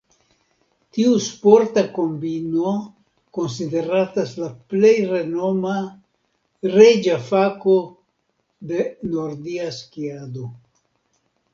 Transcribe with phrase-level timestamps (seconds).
[0.97, 2.71] Tiu sporta kombino
[3.39, 5.75] konsideratas la plej renoma,
[6.79, 7.77] "reĝa fako"
[8.73, 8.81] de
[9.13, 10.49] nordia skiado.